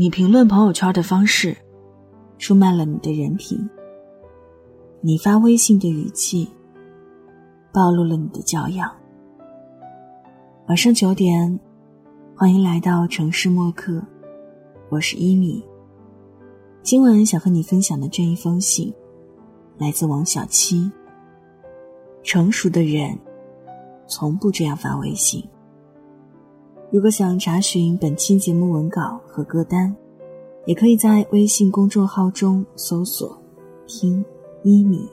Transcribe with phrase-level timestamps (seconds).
[0.00, 1.56] 你评论朋友圈的方式，
[2.38, 3.58] 出卖了你的人品；
[5.00, 6.48] 你发微信的语气，
[7.72, 8.88] 暴露了你的教养。
[10.68, 11.58] 晚上九点，
[12.36, 14.00] 欢迎来到城市默客，
[14.88, 15.66] 我是伊米。
[16.80, 18.94] 今晚想和你分享的这一封信，
[19.78, 20.88] 来自王小七。
[22.22, 23.18] 成熟的人，
[24.06, 25.44] 从不这样发微信。
[26.90, 29.94] 如果想查询本期节目文稿和歌单，
[30.64, 33.38] 也可以在微信公众号中搜索
[33.86, 34.24] “听
[34.62, 35.06] 一米”。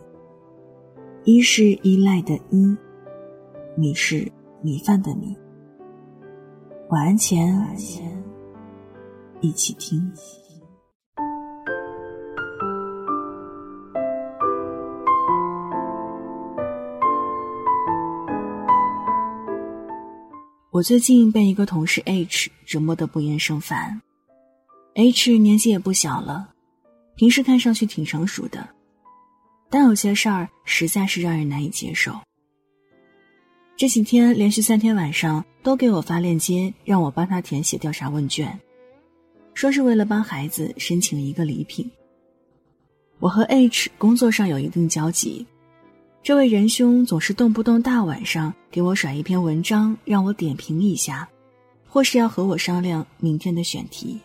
[1.26, 2.78] 一是依赖的依，
[3.76, 5.36] 米是米饭的米。
[6.90, 7.54] 晚安前，
[9.42, 10.10] 一起听。
[20.76, 24.02] 我最近被一个同事 H 折磨得不厌生烦。
[24.96, 26.50] H 年纪也不小了，
[27.16, 28.68] 平时看上去挺成熟的，
[29.70, 32.20] 但有些事儿实在是让人难以接受。
[33.78, 38.60] 这几天连续三天晚上都给我发链接，让我帮他填写调查问卷，
[39.54, 41.90] 说是为了帮孩子申请一个礼品。
[43.20, 45.48] 我和 H 工作上有一定交集。
[46.26, 51.30] 这位仁兄总是动不动大晚上给我甩一篇文章，让我点评一下，
[51.88, 54.20] 或是要和我商量明天的选题，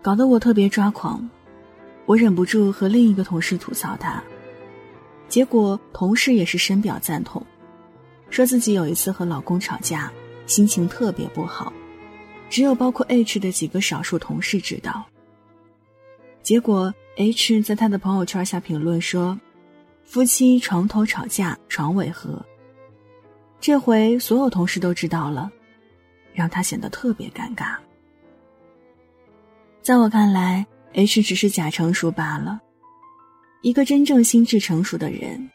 [0.00, 1.28] 搞得我特别抓狂。
[2.06, 4.22] 我忍不住和另一个同事吐槽他，
[5.26, 7.44] 结果同事也是深表赞同，
[8.30, 10.12] 说自己有一次和老公吵架，
[10.46, 11.72] 心情特别不好，
[12.48, 15.04] 只有包括 H 的几个少数同事知道。
[16.40, 19.36] 结果 H 在他的朋友圈下评论说。
[20.04, 22.44] 夫妻床头吵架，床尾和。
[23.60, 25.50] 这回所有同事都知道了，
[26.34, 27.76] 让他显得特别尴尬。
[29.80, 32.60] 在我看来，H 只是假成熟罢了。
[33.62, 35.48] 一个真正心智成熟的人，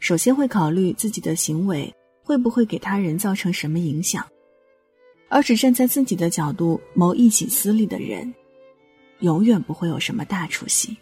[0.00, 4.26] 首先会考虑自己的行为会不会给他人造成什么影响，
[5.28, 8.34] 而只站在自己的角度谋一己私利的人，
[9.20, 10.96] 永远不会有什么大出息。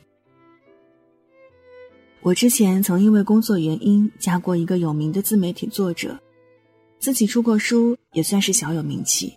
[2.23, 6.19] 我之前曾因为工作原因加过一个有名的自媒体作者，
[6.99, 9.35] 自己出过书，也算是小有名气。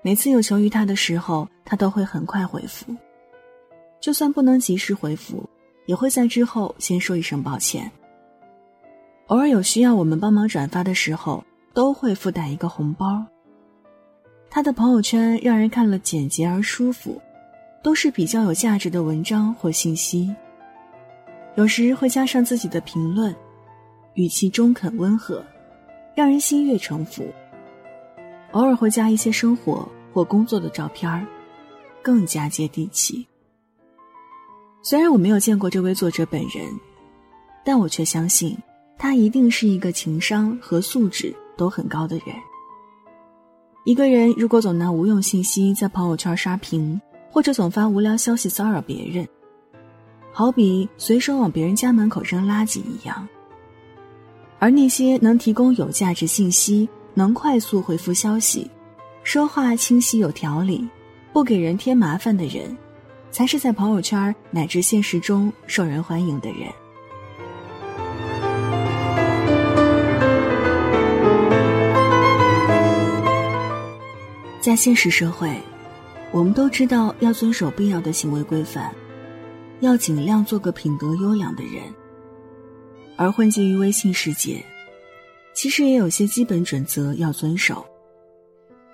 [0.00, 2.96] 每次有求于他的时候，他都会很快回复，
[4.00, 5.46] 就算不能及时回复，
[5.84, 7.90] 也会在之后先说一声抱歉。
[9.26, 13.22] 偶尔有需要我们帮忙转发的时候，都会附带一个红包。
[14.48, 17.20] 他的朋友圈让人看了简洁而舒服，
[17.82, 20.34] 都是比较有价值的文章或信息。
[21.58, 23.34] 有时会加上自己的评论，
[24.14, 25.44] 语气中肯温和，
[26.14, 27.26] 让人心悦诚服。
[28.52, 31.26] 偶尔会加一些生活或工作的照片儿，
[32.00, 33.26] 更加接地气。
[34.84, 36.64] 虽然我没有见过这位作者本人，
[37.64, 38.56] 但我却相信
[38.96, 42.26] 他一定是一个情商和素质都很高的人。
[43.84, 47.00] 一个人如果总拿无用信息在朋友圈刷屏，
[47.32, 49.28] 或者总发无聊消息骚扰别人。
[50.38, 53.26] 好比随手往别人家门口扔垃圾一样，
[54.60, 58.70] 而那些能提供有价值信息、能快速回复消息、
[59.24, 60.88] 说话清晰有条理、
[61.32, 62.78] 不给人添麻烦的人，
[63.32, 66.68] 才是在朋友圈乃至现实中受人欢迎的人。
[74.60, 75.50] 在现实社会，
[76.30, 78.94] 我们都知道要遵守必要的行为规范。
[79.80, 81.82] 要尽量做个品德优良的人，
[83.16, 84.64] 而混迹于微信世界，
[85.54, 87.86] 其实也有些基本准则要遵守，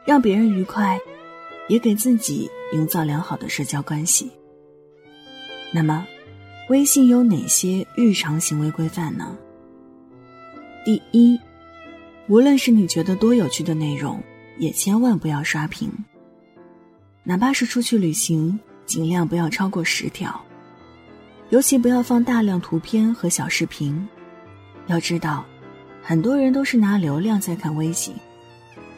[0.05, 0.99] 让别人愉快，
[1.69, 4.31] 也给自己营造良好的社交关系。
[5.73, 6.07] 那么，
[6.69, 9.37] 微信有哪些日常行为规范呢？
[10.85, 11.41] 第一，
[12.29, 14.23] 无论是你觉得多有趣的内容，
[14.59, 15.91] 也千万不要刷屏，
[17.23, 20.45] 哪怕是出去旅行，尽量不要超过十条。
[21.51, 24.09] 尤其不要放大量图片和小视频，
[24.87, 25.45] 要知道，
[26.03, 28.15] 很多人都是拿流量在看微信，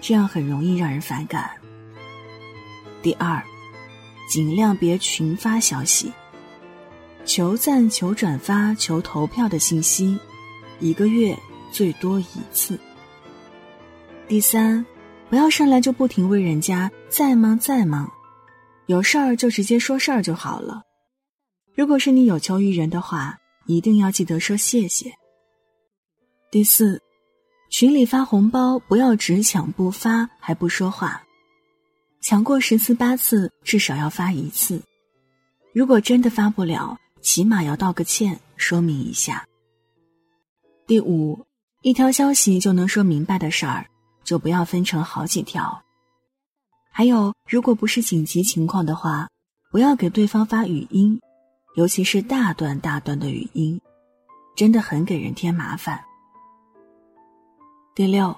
[0.01, 1.51] 这样很容易让人反感。
[3.03, 3.43] 第二，
[4.29, 6.11] 尽量别群发消息，
[7.25, 10.19] 求赞、求转发、求投票的信息，
[10.81, 11.37] 一个月
[11.71, 12.79] 最多一次。
[14.27, 14.85] 第三，
[15.29, 18.09] 不要上来就不停问人家在吗在吗，
[18.87, 20.83] 有事儿就直接说事儿就好了。
[21.77, 25.13] 如果是你有求于人的话，一定要记得说谢谢。
[26.51, 27.03] 第四，
[27.69, 31.23] 群里发红包不要只抢不发，还不说话。
[32.23, 34.83] 抢过十次八次，至少要发一次。
[35.75, 39.47] 如果真的发不了，起码要道个歉，说明一下。
[40.87, 41.45] 第五，
[41.83, 43.87] 一条消息就能说明白的事儿，
[44.25, 45.83] 就不要分成好几条。
[46.91, 49.29] 还有，如果不是紧急情况的话，
[49.71, 51.21] 不要给对方发语音，
[51.77, 53.79] 尤其是大段大段的语音，
[54.57, 56.03] 真的很给人添麻烦。
[57.95, 58.35] 第六，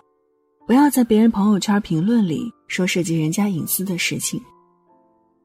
[0.66, 4.42] 不要在别人朋友圈评论里说涉及人家隐私的事情，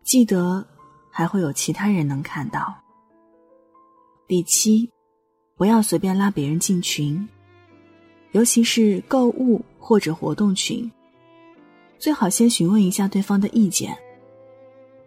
[0.03, 0.65] 记得
[1.11, 2.73] 还会有其他人能看到。
[4.27, 4.89] 第七，
[5.55, 7.29] 不要随便拉别人进群，
[8.31, 10.91] 尤其是购物或者活动群。
[11.99, 13.95] 最好先询问一下对方的意见。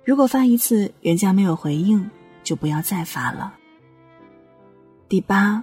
[0.05, 2.09] 如果发一次人家没有回应，
[2.46, 3.52] 就不要再发了。
[5.08, 5.62] 第八，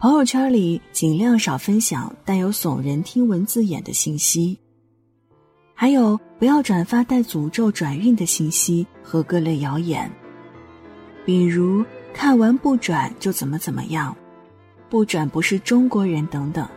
[0.00, 4.58] 朋友圈里尽量少分享带有耸人听闻字眼的信息。
[5.72, 10.10] 还有，不要转发带诅咒转运的信息和各类谣言，
[11.24, 14.16] 比如看完不转就怎么怎么样，
[14.90, 16.68] 不转不是中国人等等，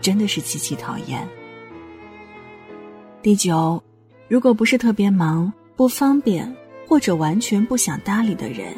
[0.00, 1.26] 真的是极其讨厌。
[3.22, 3.82] 第九，
[4.28, 6.56] 如果不是特别忙、不方便
[6.86, 8.74] 或者完全不想搭理的人，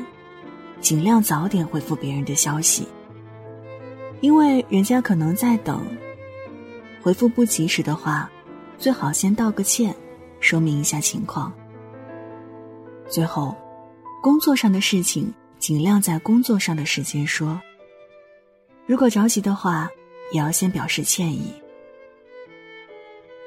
[0.81, 2.87] 尽量早点回复别人的消息，
[4.21, 5.85] 因为人家可能在等。
[7.03, 8.31] 回复不及时的话，
[8.79, 9.95] 最好先道个歉，
[10.41, 11.53] 说明一下情况。
[13.09, 13.57] 最后，
[14.23, 17.61] 工作上的事情尽量在工作上的时间说。
[18.87, 19.89] 如果着急的话，
[20.33, 21.53] 也要先表示歉意。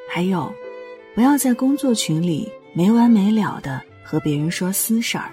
[0.09, 0.51] 还有。
[1.13, 3.81] 不要在工作群里没完没了的
[4.11, 5.31] 和别人说私事儿。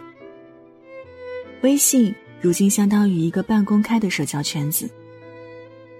[1.62, 4.88] 微信如今相当于一个半公开的社交圈子，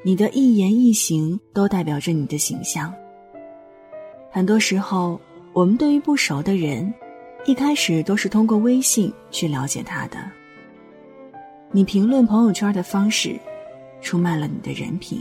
[0.05, 2.95] 你的一言一行都代表着你的形象。
[4.31, 5.21] 很多时候，
[5.53, 6.95] 我们对于不熟的人，
[7.47, 10.19] 一开始都是通过微信去了解他的。
[11.73, 13.37] 你评论朋友圈的方式，
[14.01, 15.21] 出卖了你的人品。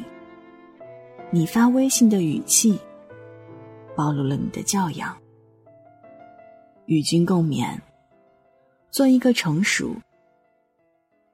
[1.31, 2.77] 你发微信的语气。
[3.95, 5.17] 暴露了你的教养，
[6.87, 7.77] 与君共勉，
[8.89, 9.95] 做一个成熟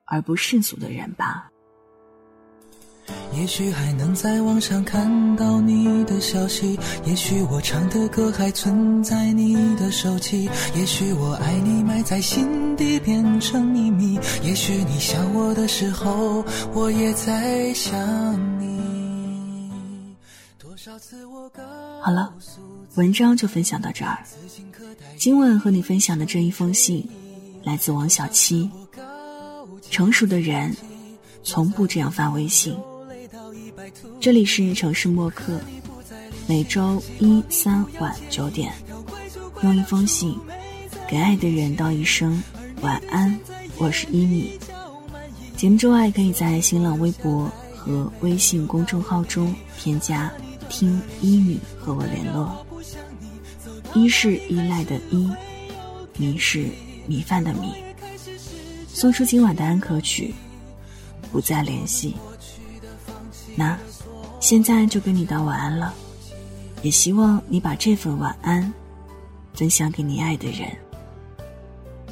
[0.06, 1.50] 而不世俗的人吧。
[3.36, 17.92] 也许还能在网上看到你的消息，也许我唱的歌还存在你的手机，也许我爱你埋在心底变成秘密，也许你想我的时候，我也在想
[18.60, 18.74] 你。
[22.02, 22.34] 好了，
[22.96, 24.18] 文章就分享到这儿。
[25.18, 27.08] 今晚和你分享的这一封信，
[27.64, 28.70] 来自王小七。
[29.90, 30.76] 成熟的人，
[31.44, 32.76] 从不这样发微信。
[34.20, 35.60] 这里是城市默客，
[36.48, 38.74] 每周一、三晚九点，
[39.62, 40.38] 用一封信
[41.08, 42.42] 给爱的人道一声
[42.82, 43.38] 晚安。
[43.78, 44.60] 我是伊米。
[45.56, 50.32] 节目之外，可以在新浪微博和微信公众号中添加。
[50.70, 52.63] 听一米和我联络，
[53.94, 55.30] 一是依赖的依，
[56.18, 56.68] 米是
[57.08, 57.74] 米饭的米。
[58.88, 60.34] 送出今晚的安可曲，
[61.32, 62.16] 不再联系。
[63.56, 63.78] 那，
[64.40, 65.94] 现在就跟你道晚安了，
[66.82, 68.72] 也希望你把这份晚安
[69.54, 70.70] 分享给你爱的人。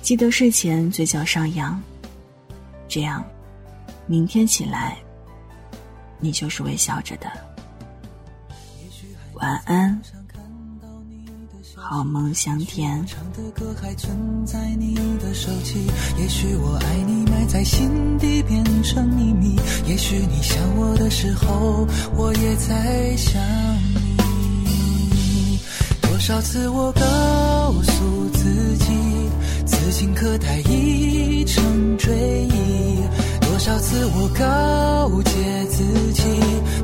[0.02, 1.82] 记得睡前嘴角上扬，
[2.88, 3.24] 这样，
[4.06, 4.98] 明天起来，
[6.20, 7.32] 你就是微笑着的。
[9.34, 10.00] 晚安，
[11.94, 13.06] 好梦香甜。
[13.06, 23.42] 唱的歌还存在你的手机，也许我爱你埋在心底变成秘密，也许你想我的时候，我也在想
[24.16, 25.60] 你。
[26.02, 27.02] 多少次我告
[27.84, 28.86] 诉自己，
[29.66, 33.04] 此情可待已成追忆；
[33.42, 35.84] 多少次我告诫自
[36.14, 36.24] 己，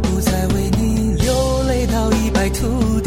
[0.04, 3.07] 不再为你流泪到一败涂地，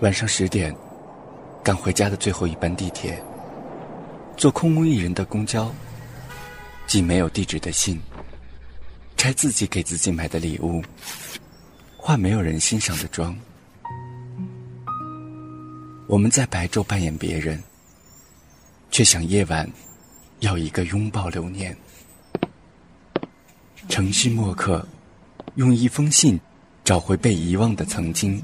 [0.00, 0.74] 晚上十点，
[1.62, 3.22] 赶回家的最后一班地铁，
[4.34, 5.70] 坐空无一人的公交，
[6.86, 8.00] 寄没有地址的信，
[9.18, 10.82] 拆自己给自己买的礼物，
[11.98, 13.36] 化没有人欣赏的妆。
[16.06, 17.62] 我们在白昼扮演别人，
[18.90, 19.70] 却想夜晚
[20.40, 21.76] 要一个拥抱留念。
[23.88, 24.86] 城市墨客，
[25.54, 26.38] 用一封信
[26.84, 28.42] 找回被遗忘的曾经。